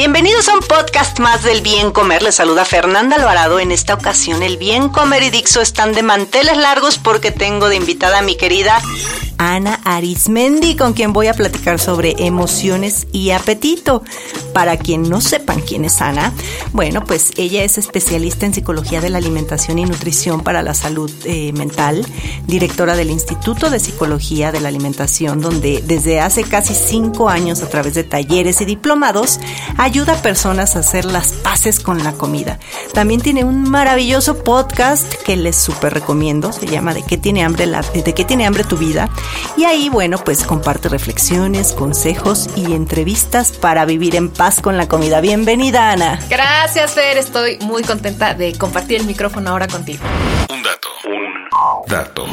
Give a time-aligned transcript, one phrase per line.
[0.00, 2.22] Bienvenidos a un podcast más del Bien Comer.
[2.22, 3.60] Les saluda Fernanda Alvarado.
[3.60, 7.76] En esta ocasión, el Bien Comer y Dixo están de manteles largos porque tengo de
[7.76, 8.80] invitada a mi querida
[9.40, 14.04] Ana Arismendi, con quien voy a platicar sobre emociones y apetito.
[14.52, 16.34] Para quien no sepan quién es Ana,
[16.72, 21.10] bueno, pues ella es especialista en psicología de la alimentación y nutrición para la salud
[21.24, 22.04] eh, mental,
[22.46, 27.68] directora del Instituto de Psicología de la Alimentación, donde desde hace casi cinco años, a
[27.70, 29.40] través de talleres y diplomados,
[29.90, 32.60] ayuda a personas a hacer las paces con la comida.
[32.94, 37.66] También tiene un maravilloso podcast que les súper recomiendo, se llama ¿De qué tiene hambre
[37.66, 39.10] la, de qué tiene hambre tu vida?
[39.56, 44.86] Y ahí, bueno, pues comparte reflexiones, consejos y entrevistas para vivir en paz con la
[44.86, 45.20] comida.
[45.20, 46.20] Bienvenida, Ana.
[46.28, 47.18] Gracias, Fer.
[47.18, 50.04] Estoy muy contenta de compartir el micrófono ahora contigo.
[50.50, 52.26] Un dato, un dato.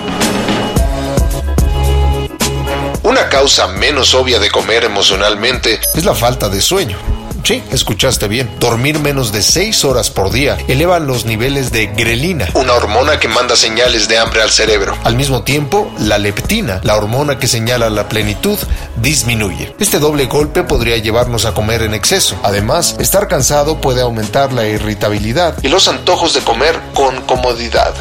[3.01, 7.16] Una causa menos obvia de comer emocionalmente es la falta de sueño.
[7.47, 8.49] Sí, escuchaste bien.
[8.59, 13.29] Dormir menos de 6 horas por día eleva los niveles de grelina, una hormona que
[13.29, 14.97] manda señales de hambre al cerebro.
[15.05, 18.59] Al mismo tiempo, la leptina, la hormona que señala la plenitud,
[18.97, 19.73] disminuye.
[19.79, 22.37] Este doble golpe podría llevarnos a comer en exceso.
[22.43, 27.93] Además, estar cansado puede aumentar la irritabilidad y los antojos de comer con comodidad.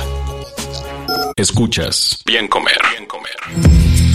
[1.36, 4.05] Escuchas Bien Comer, Bien Comer.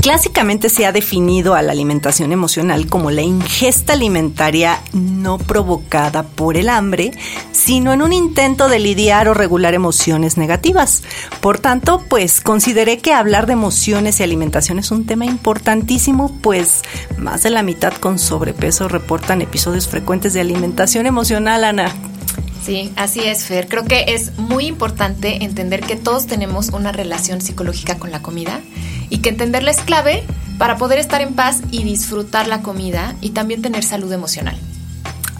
[0.00, 6.56] Clásicamente se ha definido a la alimentación emocional como la ingesta alimentaria no provocada por
[6.56, 7.12] el hambre,
[7.52, 11.02] sino en un intento de lidiar o regular emociones negativas.
[11.42, 16.82] Por tanto, pues consideré que hablar de emociones y alimentación es un tema importantísimo, pues
[17.18, 21.94] más de la mitad con sobrepeso reportan episodios frecuentes de alimentación emocional, Ana.
[22.64, 23.68] Sí, así es, Fer.
[23.68, 28.60] Creo que es muy importante entender que todos tenemos una relación psicológica con la comida
[29.08, 30.24] y que entenderla es clave
[30.58, 34.58] para poder estar en paz y disfrutar la comida y también tener salud emocional.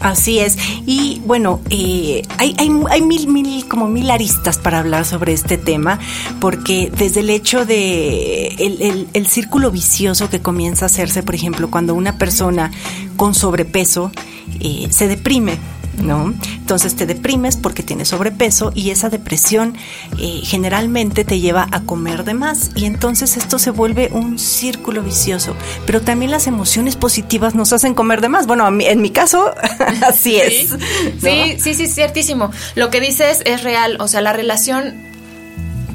[0.01, 0.57] Así es.
[0.87, 5.59] Y bueno, eh, hay, hay, hay, mil, mil, como mil aristas para hablar sobre este
[5.59, 5.99] tema,
[6.39, 11.69] porque desde el hecho de el, el, círculo vicioso que comienza a hacerse, por ejemplo,
[11.69, 12.71] cuando una persona
[13.15, 14.11] con sobrepeso
[14.59, 15.59] eh, se deprime,
[15.97, 16.33] ¿no?
[16.57, 19.75] Entonces te deprimes porque tienes sobrepeso y esa depresión
[20.19, 25.03] eh, generalmente te lleva a comer de más y entonces esto se vuelve un círculo
[25.03, 25.55] vicioso.
[25.85, 28.47] Pero también las emociones positivas nos hacen comer de más.
[28.47, 29.51] Bueno, en mi caso
[30.07, 30.69] así es.
[30.69, 30.77] Sí,
[31.19, 32.51] sí, sí, sí, ciertísimo.
[32.75, 35.11] Lo que dices es real, o sea, la relación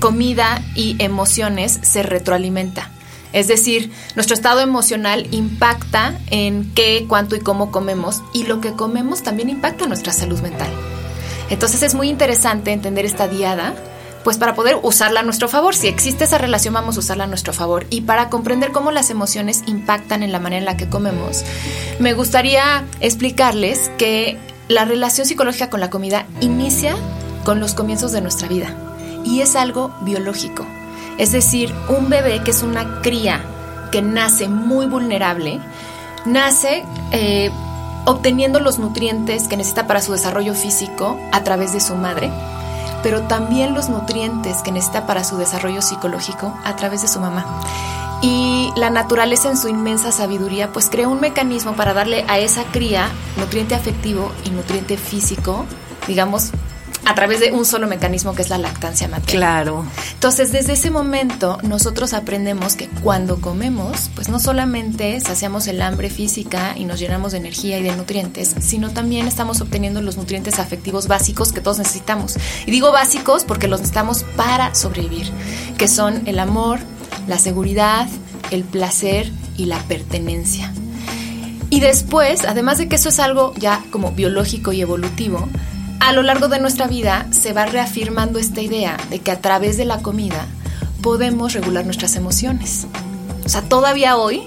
[0.00, 2.90] comida y emociones se retroalimenta.
[3.32, 8.72] Es decir, nuestro estado emocional impacta en qué, cuánto y cómo comemos y lo que
[8.72, 10.70] comemos también impacta nuestra salud mental.
[11.50, 13.74] Entonces es muy interesante entender esta diada,
[14.24, 15.76] pues para poder usarla a nuestro favor.
[15.76, 17.86] Si existe esa relación vamos a usarla a nuestro favor.
[17.90, 21.44] Y para comprender cómo las emociones impactan en la manera en la que comemos,
[22.00, 24.36] me gustaría explicarles que
[24.68, 26.96] la relación psicológica con la comida inicia
[27.44, 28.74] con los comienzos de nuestra vida
[29.24, 30.66] y es algo biológico.
[31.18, 33.40] Es decir, un bebé que es una cría
[33.90, 35.60] que nace muy vulnerable,
[36.24, 37.50] nace eh,
[38.04, 42.30] obteniendo los nutrientes que necesita para su desarrollo físico a través de su madre,
[43.02, 47.46] pero también los nutrientes que necesita para su desarrollo psicológico a través de su mamá.
[48.22, 52.64] Y la naturaleza en su inmensa sabiduría pues creó un mecanismo para darle a esa
[52.64, 55.66] cría nutriente afectivo y nutriente físico,
[56.06, 56.50] digamos,
[57.06, 59.30] a través de un solo mecanismo que es la lactancia materna.
[59.30, 59.84] Claro.
[60.14, 66.10] Entonces, desde ese momento nosotros aprendemos que cuando comemos, pues no solamente saciamos el hambre
[66.10, 70.58] física y nos llenamos de energía y de nutrientes, sino también estamos obteniendo los nutrientes
[70.58, 72.36] afectivos básicos que todos necesitamos.
[72.66, 75.30] Y digo básicos porque los necesitamos para sobrevivir,
[75.78, 76.80] que son el amor,
[77.28, 78.08] la seguridad,
[78.50, 80.72] el placer y la pertenencia.
[81.70, 85.48] Y después, además de que eso es algo ya como biológico y evolutivo,
[86.00, 89.76] a lo largo de nuestra vida se va reafirmando esta idea de que a través
[89.76, 90.46] de la comida
[91.02, 92.86] podemos regular nuestras emociones.
[93.44, 94.42] O sea, todavía hoy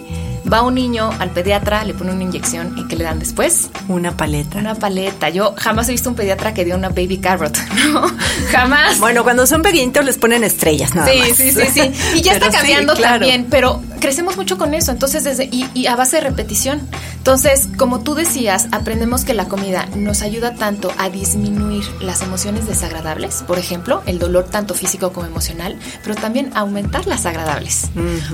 [0.52, 3.70] Va un niño al pediatra, le pone una inyección y ¿qué le dan después?
[3.88, 4.58] Una paleta.
[4.58, 5.30] Una paleta.
[5.30, 7.56] Yo jamás he visto un pediatra que dio una baby carrot,
[7.92, 8.08] ¿no?
[8.52, 9.00] jamás.
[9.00, 11.92] Bueno, cuando son pequeñitos les ponen estrellas, nada sí, Sí, sí, sí.
[12.16, 16.18] Y ya está cambiando también, pero crecemos mucho con eso, entonces desde y, a base
[16.18, 16.82] de repetición.
[17.18, 22.68] Entonces, como tú decías, aprendemos que la comida nos ayuda tanto a disminuir las emociones
[22.68, 27.90] desagradables, por ejemplo, el dolor tanto físico como emocional, pero también aumentar las agradables.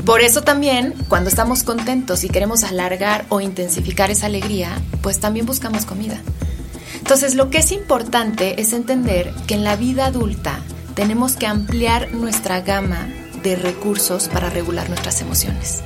[0.05, 5.45] Por eso también, cuando estamos contentos y queremos alargar o intensificar esa alegría, pues también
[5.45, 6.21] buscamos comida.
[6.97, 10.59] Entonces, lo que es importante es entender que en la vida adulta
[10.95, 13.07] tenemos que ampliar nuestra gama
[13.45, 15.81] de recursos para regular nuestras emociones.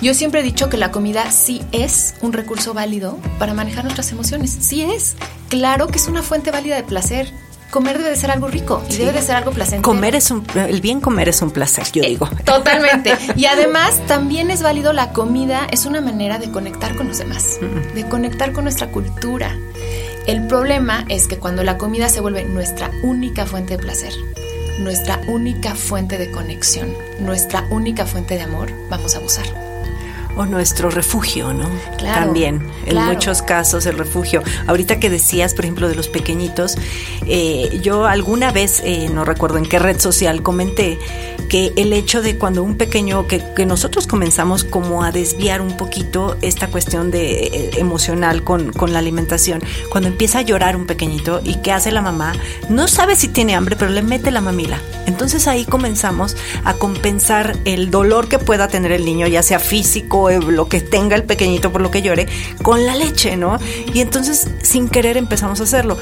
[0.00, 4.12] Yo siempre he dicho que la comida sí es un recurso válido para manejar nuestras
[4.12, 4.56] emociones.
[4.60, 5.16] Sí es.
[5.48, 7.32] Claro que es una fuente válida de placer.
[7.70, 9.82] Comer debe de ser algo rico y debe de ser algo placentero.
[9.82, 12.28] Comer es un, el bien comer es un placer, yo digo.
[12.44, 13.16] Totalmente.
[13.36, 17.58] Y además también es válido la comida, es una manera de conectar con los demás,
[17.94, 19.56] de conectar con nuestra cultura.
[20.26, 24.12] El problema es que cuando la comida se vuelve nuestra única fuente de placer,
[24.78, 29.59] nuestra única fuente de conexión, nuestra única fuente de amor, vamos a abusar
[30.40, 31.68] o nuestro refugio, ¿no?
[31.98, 34.42] Claro, También, en muchos casos el refugio.
[34.66, 36.76] Ahorita que decías, por ejemplo, de los pequeñitos,
[37.26, 40.98] eh, yo alguna vez, eh, no recuerdo en qué red social, comenté
[41.50, 45.76] que el hecho de cuando un pequeño, que, que nosotros comenzamos como a desviar un
[45.76, 50.86] poquito esta cuestión de eh, emocional con, con la alimentación, cuando empieza a llorar un
[50.86, 52.32] pequeñito y qué hace la mamá,
[52.70, 54.80] no sabe si tiene hambre, pero le mete la mamila.
[55.06, 60.29] Entonces ahí comenzamos a compensar el dolor que pueda tener el niño, ya sea físico,
[60.38, 62.26] lo que tenga el pequeñito por lo que llore,
[62.62, 63.58] con la leche, ¿no?
[63.92, 65.98] Y entonces, sin querer, empezamos a hacerlo.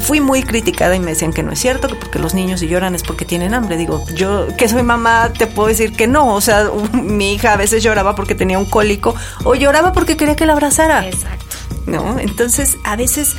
[0.00, 2.68] Fui muy criticada y me decían que no es cierto, que porque los niños si
[2.68, 3.76] lloran es porque tienen hambre.
[3.76, 6.34] Digo, yo que soy mamá, te puedo decir que no.
[6.34, 9.14] O sea, mi hija a veces lloraba porque tenía un cólico
[9.44, 11.06] o lloraba porque quería que la abrazara.
[11.06, 11.56] Exacto.
[11.86, 12.18] ¿No?
[12.18, 13.34] Entonces, a veces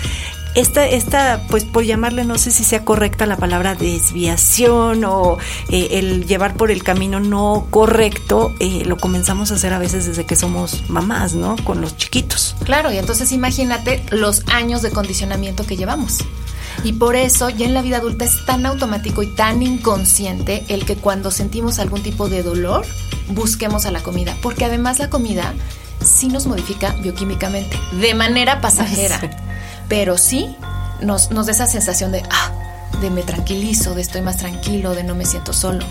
[0.56, 5.38] esta, esta, pues por llamarle, no sé si sea correcta la palabra desviación o
[5.70, 10.08] eh, el llevar por el camino no correcto, eh, lo comenzamos a hacer a veces
[10.08, 11.56] desde que somos mamás, ¿no?
[11.64, 12.56] Con los chiquitos.
[12.64, 16.20] Claro, y entonces imagínate los años de condicionamiento que llevamos.
[16.84, 20.86] Y por eso ya en la vida adulta es tan automático y tan inconsciente el
[20.86, 22.86] que cuando sentimos algún tipo de dolor
[23.30, 25.54] busquemos a la comida, porque además la comida
[26.04, 29.20] sí nos modifica bioquímicamente, de manera pasajera
[29.92, 30.56] pero sí
[31.02, 32.50] nos, nos da esa sensación de, ah,
[33.02, 35.86] de me tranquilizo, de estoy más tranquilo, de no me siento solo.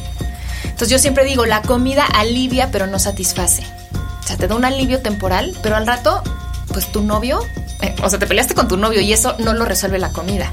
[0.65, 3.63] Entonces yo siempre digo, la comida alivia pero no satisface.
[3.93, 6.23] O sea, te da un alivio temporal, pero al rato,
[6.69, 7.41] pues tu novio,
[7.83, 10.51] eh, o sea, te peleaste con tu novio y eso no lo resuelve la comida.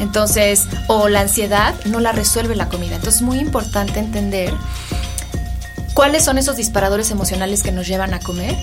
[0.00, 2.96] Entonces, o la ansiedad no la resuelve la comida.
[2.96, 4.52] Entonces es muy importante entender
[5.94, 8.56] cuáles son esos disparadores emocionales que nos llevan a comer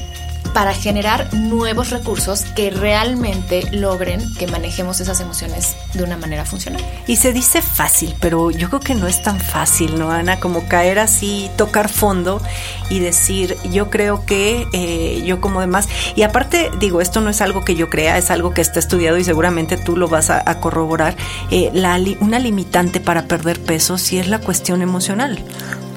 [0.56, 6.82] para generar nuevos recursos que realmente logren que manejemos esas emociones de una manera funcional.
[7.08, 10.40] Y se dice fácil, pero yo creo que no es tan fácil, ¿no, Ana?
[10.40, 12.42] Como caer así, tocar fondo
[12.90, 15.90] y decir, yo creo que eh, yo como demás.
[16.16, 19.18] Y aparte, digo, esto no es algo que yo crea, es algo que está estudiado
[19.18, 21.18] y seguramente tú lo vas a, corroborar.
[21.52, 25.44] Eh, la, una limitante para perder peso sí es la cuestión emocional.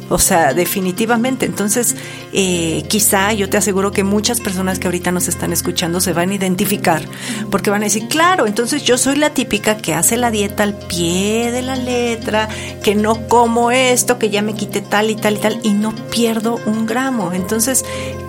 [0.08, 1.46] O sea, definitivamente.
[1.46, 1.96] Entonces,
[2.32, 6.30] eh, quizá yo te aseguro que muchas personas que ahorita nos están escuchando se van
[6.30, 7.02] a identificar
[7.50, 10.74] porque van a decir, claro, entonces yo soy la típica que hace la dieta al
[10.74, 12.48] pie de la letra,
[12.82, 15.94] que no como esto, que ya me quité tal y tal y tal y no
[16.10, 17.32] pierdo un gramo.
[17.32, 17.84] Entonces,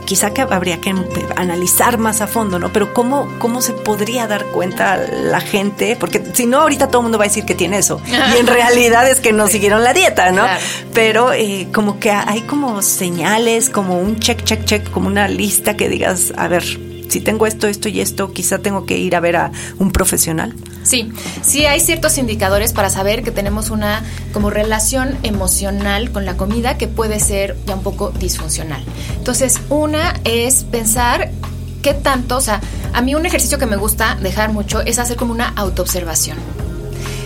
[0.09, 0.91] quizá que habría que
[1.35, 2.73] analizar más a fondo, ¿no?
[2.73, 5.95] Pero ¿cómo, cómo se podría dar cuenta la gente?
[5.99, 8.01] Porque si no, ahorita todo el mundo va a decir que tiene eso.
[8.07, 10.47] Y en realidad es que no siguieron la dieta, ¿no?
[10.95, 15.77] Pero eh, como que hay como señales, como un check, check, check, como una lista
[15.77, 19.19] que digas, a ver, si tengo esto, esto y esto, quizá tengo que ir a
[19.19, 20.55] ver a un profesional.
[20.89, 24.01] Sí, sí hay ciertos indicadores para saber que tenemos una
[24.33, 28.83] como relación emocional con la comida que puede ser ya un poco disfuncional.
[29.15, 31.29] Entonces, una es pensar
[31.83, 32.59] qué tanto, o sea,
[32.91, 36.39] a mí un ejercicio que me gusta dejar mucho es hacer como una autoobservación.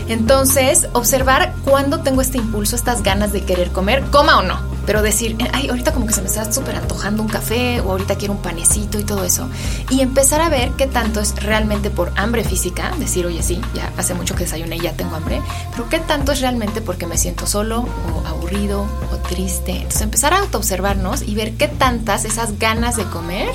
[0.10, 5.02] Entonces, observar cuándo tengo este impulso, estas ganas de querer comer, coma o no pero
[5.02, 8.34] decir, ay, ahorita como que se me está súper antojando un café o ahorita quiero
[8.34, 9.50] un panecito y todo eso.
[9.90, 13.92] Y empezar a ver qué tanto es realmente por hambre física, decir, oye, sí, ya
[13.98, 17.18] hace mucho que desayuné y ya tengo hambre, pero qué tanto es realmente porque me
[17.18, 19.72] siento solo o aburrido o triste.
[19.72, 23.50] Entonces empezar a autoobservarnos y ver qué tantas esas ganas de comer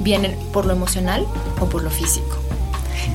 [0.00, 1.26] vienen por lo emocional
[1.60, 2.41] o por lo físico.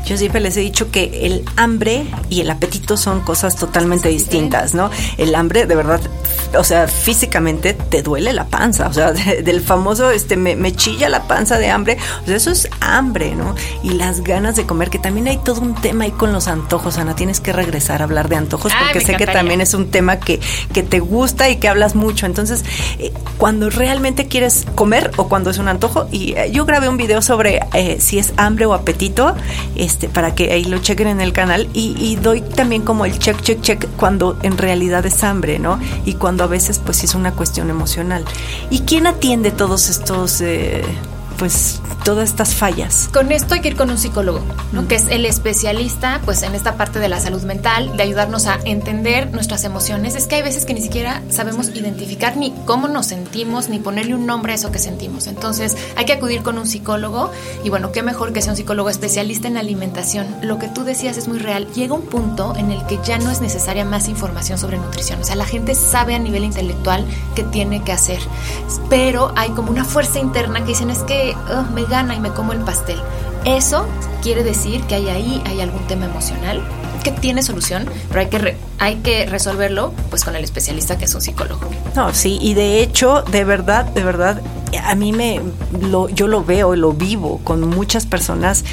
[0.08, 4.74] Yo siempre les he dicho que el hambre y el apetito son cosas totalmente distintas,
[4.74, 4.90] ¿no?
[5.18, 6.00] El hambre, de verdad,
[6.58, 9.12] o sea, físicamente te duele la panza, o sea,
[9.44, 13.54] del famoso, este, me, chilla la panza de hambre, o sea, eso es hambre, ¿no?
[13.84, 16.98] Y las ganas de comer, que también hay todo un tema ahí con los antojos,
[16.98, 20.22] Ana, tienes que regresar a hablar de antojos, porque sé que también es un tema
[20.22, 20.40] que,
[20.72, 22.64] que te gusta y que hablas mucho, entonces,
[23.00, 26.96] eh, cuando realmente quieres comer o cuando es un antojo, y eh, yo grabé un
[26.96, 29.36] video sobre eh, si es hambre o apetito,
[29.76, 33.18] este, para que ahí lo chequen en el canal, y, y doy también como el
[33.18, 35.80] check, check, check, cuando en realidad es hambre, ¿no?
[36.06, 38.24] Y cuando a veces pues es una cuestión emocional.
[38.70, 40.42] ¿Y quién atiende todos estos...
[40.42, 40.84] Eh,
[41.38, 43.10] pues todas estas fallas.
[43.12, 44.42] Con esto hay que ir con un psicólogo,
[44.72, 44.88] ¿no?
[44.88, 48.60] que es el especialista pues en esta parte de la salud mental, de ayudarnos a
[48.64, 50.16] entender nuestras emociones.
[50.16, 54.16] Es que hay veces que ni siquiera sabemos identificar ni cómo nos sentimos, ni ponerle
[54.16, 55.28] un nombre a eso que sentimos.
[55.28, 57.32] Entonces hay que acudir con un psicólogo
[57.64, 60.28] y bueno, qué mejor que sea un psicólogo especialista en alimentación.
[60.42, 61.68] Lo que tú decías es muy real.
[61.74, 65.22] Llega un punto en el que ya no es necesaria más información sobre nutrición.
[65.22, 68.20] O sea, la gente sabe a nivel intelectual qué tiene que hacer,
[68.90, 71.27] pero hay como una fuerza interna que dicen es que
[71.74, 73.00] Me gana y me como el pastel.
[73.46, 73.86] Eso
[74.22, 76.62] quiere decir que hay ahí hay algún tema emocional
[77.04, 81.16] que tiene solución, pero hay que hay que resolverlo pues con el especialista que es
[81.16, 81.62] un psicólogo.
[81.96, 84.42] No, sí, y de hecho, de verdad, de verdad
[84.84, 85.42] a mí me
[86.14, 88.66] yo lo veo y lo vivo con muchas personas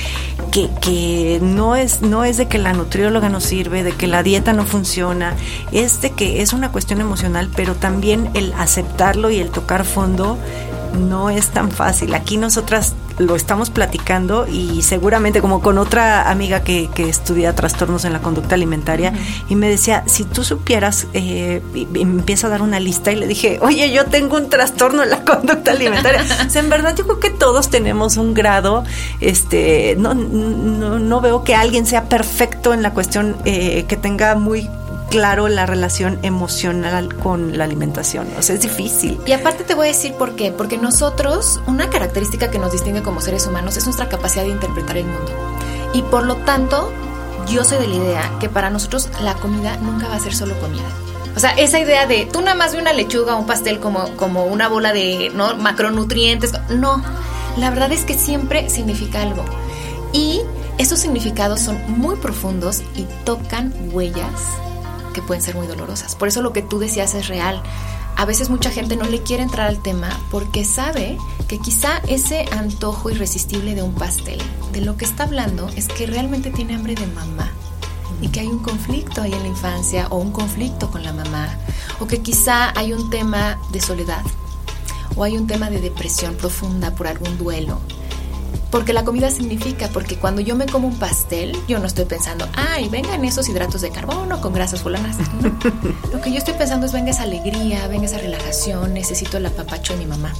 [0.50, 4.22] que, que no es no es de que la nutrióloga no sirve, de que la
[4.22, 5.34] dieta no funciona,
[5.72, 10.38] es de que es una cuestión emocional, pero también el aceptarlo y el tocar fondo
[10.94, 12.14] no es tan fácil.
[12.14, 18.04] Aquí nosotras lo estamos platicando y seguramente como con otra amiga que, que estudia trastornos
[18.04, 19.12] en la conducta alimentaria
[19.48, 23.16] y me decía, si tú supieras, eh, y, me empieza a dar una lista y
[23.16, 26.24] le dije, oye, yo tengo un trastorno en la conducta alimentaria.
[26.46, 28.84] o sea, en verdad yo creo que todos tenemos un grado,
[29.20, 34.34] este, no, no, no veo que alguien sea perfecto en la cuestión eh, que tenga
[34.34, 34.68] muy
[35.14, 38.26] claro la relación emocional con la alimentación.
[38.36, 39.20] O sea, es difícil.
[39.24, 40.50] Y aparte te voy a decir por qué.
[40.50, 44.96] Porque nosotros, una característica que nos distingue como seres humanos es nuestra capacidad de interpretar
[44.96, 45.30] el mundo.
[45.92, 46.90] Y por lo tanto,
[47.48, 50.58] yo soy de la idea que para nosotros la comida nunca va a ser solo
[50.58, 50.82] comida.
[51.36, 54.46] O sea, esa idea de tú nada más de una lechuga un pastel como, como
[54.46, 55.56] una bola de ¿no?
[55.56, 56.54] macronutrientes.
[56.70, 57.00] No,
[57.56, 59.44] la verdad es que siempre significa algo.
[60.12, 60.40] Y
[60.76, 64.40] esos significados son muy profundos y tocan huellas
[65.14, 66.14] que pueden ser muy dolorosas.
[66.14, 67.62] Por eso lo que tú decías es real.
[68.16, 71.16] A veces mucha gente no le quiere entrar al tema porque sabe
[71.48, 74.40] que quizá ese antojo irresistible de un pastel,
[74.72, 77.50] de lo que está hablando es que realmente tiene hambre de mamá
[78.20, 81.48] y que hay un conflicto ahí en la infancia o un conflicto con la mamá
[81.98, 84.22] o que quizá hay un tema de soledad
[85.16, 87.80] o hay un tema de depresión profunda por algún duelo
[88.74, 92.48] porque la comida significa, porque cuando yo me como un pastel, yo no estoy pensando,
[92.56, 95.16] ay, vengan esos hidratos de carbono con grasas fulanas.
[96.12, 99.92] Lo que yo estoy pensando es, venga esa alegría, venga esa relajación, necesito el apapacho
[99.92, 100.34] de mi mamá.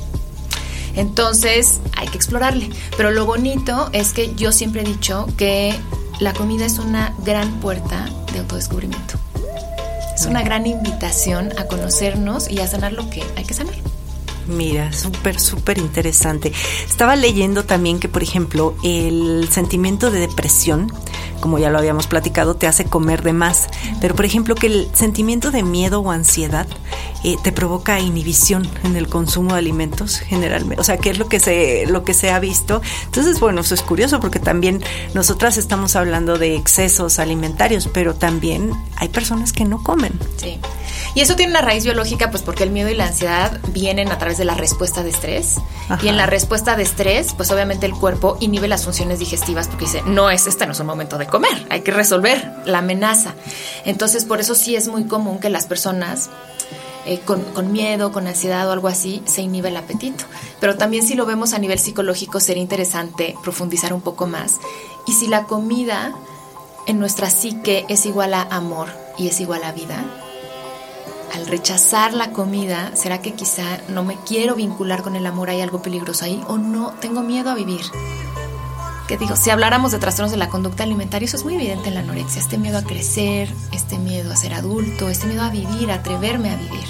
[0.96, 2.70] Entonces hay que explorarle.
[2.96, 5.72] Pero lo bonito es que yo siempre he dicho que
[6.18, 9.14] la comida es una gran puerta de autodescubrimiento.
[10.12, 13.93] Es una gran invitación a conocernos y a sanar lo que hay que sanar.
[14.46, 16.52] Mira, súper, súper interesante.
[16.86, 20.92] Estaba leyendo también que, por ejemplo, el sentimiento de depresión,
[21.40, 23.68] como ya lo habíamos platicado, te hace comer de más.
[24.00, 26.66] Pero, por ejemplo, que el sentimiento de miedo o ansiedad
[27.24, 30.80] eh, te provoca inhibición en el consumo de alimentos generalmente.
[30.80, 32.82] O sea, que es lo que se, lo que se ha visto.
[33.06, 34.82] Entonces, bueno, eso es curioso porque también
[35.14, 40.12] nosotras estamos hablando de excesos alimentarios, pero también hay personas que no comen.
[40.36, 40.60] Sí.
[41.14, 44.18] Y eso tiene una raíz biológica, pues porque el miedo y la ansiedad vienen a
[44.18, 45.56] través de la respuesta de estrés.
[46.02, 49.85] Y en la respuesta de estrés, pues obviamente el cuerpo inhibe las funciones digestivas porque
[49.85, 53.35] dice, no es, este no es un momento de comer, hay que resolver la amenaza.
[53.85, 56.30] Entonces, por eso sí es muy común que las personas
[57.06, 60.25] eh, con, con, miedo, con ansiedad o algo así, se inhibe el apetito.
[60.59, 64.59] Pero también si lo vemos a nivel psicológico, sería interesante profundizar un poco más.
[65.06, 66.14] Y si la comida
[66.87, 70.02] en nuestra psique es igual a amor y es igual a vida,
[71.46, 75.50] rechazar la comida, ¿será que quizá no me quiero vincular con el amor?
[75.50, 76.42] ¿Hay algo peligroso ahí?
[76.48, 77.82] ¿O no tengo miedo a vivir?
[79.08, 81.94] Que digo, si habláramos de trastornos de la conducta alimentaria, eso es muy evidente en
[81.94, 82.40] la anorexia.
[82.40, 86.50] Este miedo a crecer, este miedo a ser adulto, este miedo a vivir, a atreverme
[86.50, 86.86] a vivir.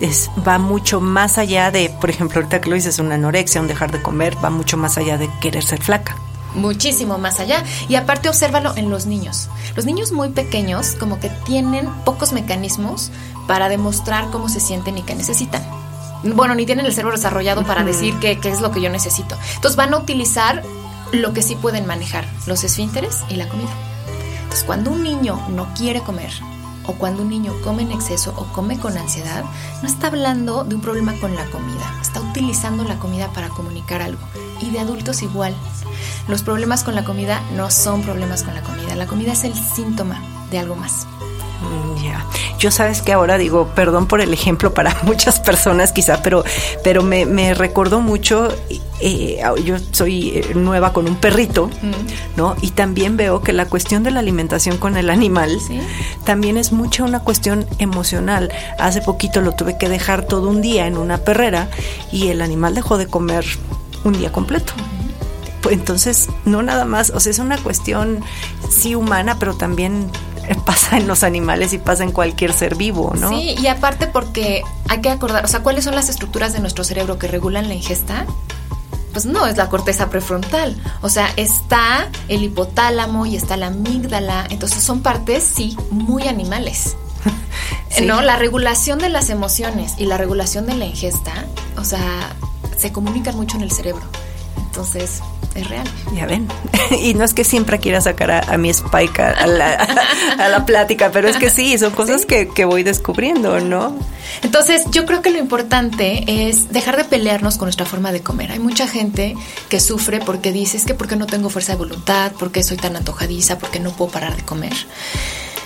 [0.00, 3.68] Es, va mucho más allá de, por ejemplo, ahorita que lo dices, una anorexia, un
[3.68, 6.16] dejar de comer, va mucho más allá de querer ser flaca
[6.54, 7.64] muchísimo más allá.
[7.88, 9.48] Y aparte obsérvalo en los niños.
[9.76, 13.10] Los niños muy pequeños como que tienen pocos mecanismos
[13.46, 15.62] para demostrar cómo se sienten y qué necesitan.
[16.22, 19.36] Bueno, ni tienen el cerebro desarrollado para decir qué, qué es lo que yo necesito.
[19.54, 20.62] Entonces van a utilizar
[21.12, 23.70] lo que sí pueden manejar, los esfínteres y la comida.
[24.42, 26.30] Entonces, cuando un niño no quiere comer,
[26.86, 29.44] o cuando un niño come en exceso o come con ansiedad,
[29.82, 34.02] no está hablando de un problema con la comida, está utilizando la comida para comunicar
[34.02, 34.20] algo.
[34.60, 35.54] Y de adultos igual.
[36.28, 39.54] Los problemas con la comida no son problemas con la comida, la comida es el
[39.54, 41.06] síntoma de algo más.
[41.60, 42.24] Mm, ya,
[42.58, 46.44] yo sabes que ahora digo, perdón por el ejemplo para muchas personas quizá, pero,
[46.84, 48.48] pero me, me recordó mucho,
[49.00, 52.36] eh, yo soy eh, nueva con un perrito, mm.
[52.36, 52.56] ¿no?
[52.62, 55.58] Y también veo que la cuestión de la alimentación con el animal
[56.24, 58.52] también es mucho una cuestión emocional.
[58.78, 61.70] Hace poquito lo tuve que dejar todo un día en una perrera
[62.12, 63.44] y el animal dejó de comer
[64.04, 64.72] un día completo.
[65.62, 68.22] Pues entonces, no nada más, o sea, es una cuestión
[68.70, 70.10] sí humana, pero también
[70.66, 73.28] pasa en los animales y pasa en cualquier ser vivo, ¿no?
[73.28, 76.84] Sí, y aparte porque hay que acordar, o sea, ¿cuáles son las estructuras de nuestro
[76.84, 78.26] cerebro que regulan la ingesta?
[79.12, 80.80] Pues no, es la corteza prefrontal.
[81.02, 84.46] O sea, está el hipotálamo y está la amígdala.
[84.50, 86.96] Entonces son partes, sí, muy animales.
[88.04, 88.22] ¿No?
[88.22, 91.44] La regulación de las emociones y la regulación de la ingesta,
[91.76, 92.34] o sea,
[92.80, 94.02] se comunican mucho en el cerebro.
[94.66, 95.20] Entonces,
[95.54, 95.86] es real.
[96.14, 96.48] Ya ven.
[97.02, 101.36] y no es que siempre quiera sacar a, mi Spike a, la, plática, pero es
[101.36, 103.96] que sí, son cosas que, que, voy descubriendo, ¿no?
[104.42, 108.52] Entonces, yo creo que lo importante es dejar de pelearnos con nuestra forma de comer.
[108.52, 109.34] Hay mucha gente
[109.68, 112.96] que sufre porque dice, es que porque no tengo fuerza de voluntad, porque soy tan
[112.96, 114.74] antojadiza, porque no puedo parar de comer.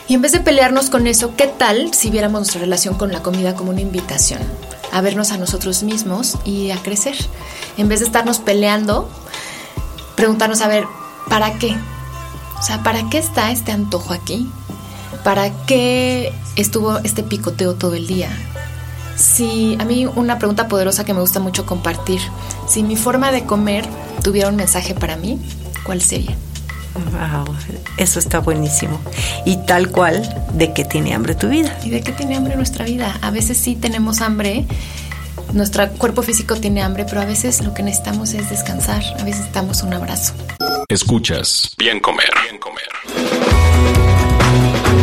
[0.08, 3.22] Y en vez de pelearnos con eso, ¿qué tal si viéramos nuestra relación con la
[3.22, 4.40] comida como una invitación?
[4.94, 7.16] A vernos a nosotros mismos y a crecer.
[7.76, 9.10] En vez de estarnos peleando,
[10.16, 10.86] preguntarnos, a ver,
[11.28, 11.76] ¿para qué?
[12.58, 14.48] O sea, ¿para qué está este antojo aquí?
[15.22, 18.30] ¿Para qué estuvo este picoteo todo el día?
[19.16, 22.20] Si a mí una pregunta poderosa que me gusta mucho compartir,
[22.68, 23.84] si mi forma de comer
[24.22, 25.38] tuviera un mensaje para mí,
[25.84, 26.36] ¿cuál sería?
[26.94, 27.54] Wow,
[27.96, 29.00] eso está buenísimo.
[29.44, 30.22] Y tal cual,
[30.54, 31.76] ¿de qué tiene hambre tu vida?
[31.84, 33.18] ¿Y de qué tiene hambre nuestra vida?
[33.20, 34.66] A veces sí tenemos hambre
[35.52, 39.24] nuestro cuerpo físico tiene hambre, pero a veces lo que necesitamos es descansar, a veces
[39.24, 40.34] necesitamos un abrazo.
[40.88, 42.88] Escuchas, bien comer, bien comer.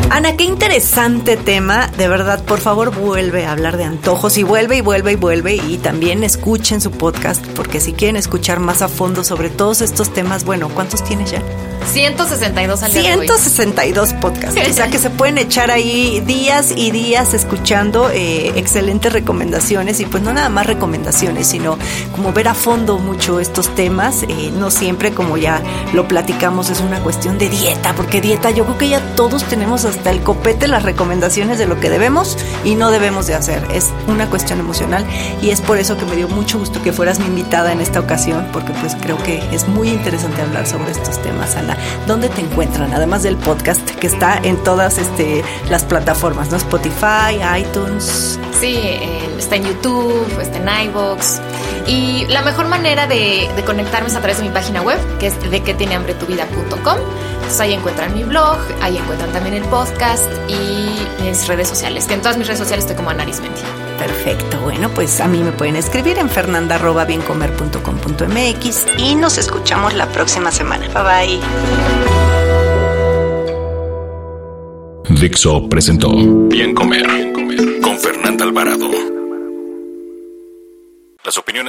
[0.09, 1.87] Ana, qué interesante tema.
[1.97, 5.55] De verdad, por favor, vuelve a hablar de antojos y vuelve y vuelve y vuelve.
[5.55, 10.13] Y también escuchen su podcast, porque si quieren escuchar más a fondo sobre todos estos
[10.13, 11.41] temas, bueno, ¿cuántos tienes ya?
[11.85, 14.59] 162 al día 162 podcasts.
[14.69, 20.05] o sea que se pueden echar ahí días y días escuchando eh, excelentes recomendaciones y
[20.05, 21.77] pues no nada más recomendaciones, sino
[22.11, 24.23] como ver a fondo mucho estos temas.
[24.23, 25.61] Eh, no siempre, como ya
[25.93, 29.85] lo platicamos, es una cuestión de dieta, porque dieta yo creo que ya todos tenemos
[29.85, 33.65] hasta el copete las recomendaciones de lo que debemos y no debemos de hacer.
[33.73, 35.05] Es una cuestión emocional
[35.41, 37.99] y es por eso que me dio mucho gusto que fueras mi invitada en esta
[37.99, 41.70] ocasión, porque pues creo que es muy interesante hablar sobre estos temas, Ana.
[42.07, 42.93] ¿Dónde te encuentran?
[42.93, 46.57] Además del podcast que está en todas este, las plataformas, ¿no?
[46.57, 48.39] Spotify, iTunes.
[48.59, 48.99] Sí,
[49.37, 51.39] está en YouTube, está en iVoox.
[51.87, 55.51] Y la mejor manera de, conectarme es a través de mi página web, que es
[55.51, 55.95] de que tiene
[57.59, 62.21] ahí encuentran mi blog, ahí encuentran también el podcast y mis redes sociales, que en
[62.21, 63.25] todas mis redes sociales estoy como Ana.
[64.01, 70.51] Perfecto, bueno, pues a mí me pueden escribir en fernanda.biencomer.com.mx y nos escuchamos la próxima
[70.51, 70.87] semana.
[70.87, 71.39] Bye bye.
[75.19, 76.09] Dixo presentó
[76.47, 77.20] Bien Comer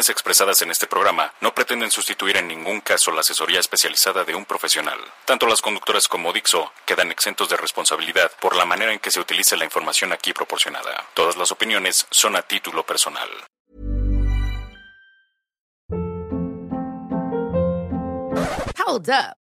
[0.08, 4.44] expresadas en este programa no pretenden sustituir en ningún caso la asesoría especializada de un
[4.44, 4.98] profesional.
[5.24, 9.20] Tanto las conductoras como Dixo quedan exentos de responsabilidad por la manera en que se
[9.20, 11.06] utiliza la información aquí proporcionada.
[11.14, 13.28] Todas las opiniones son a título personal.
[18.78, 19.41] Hold up.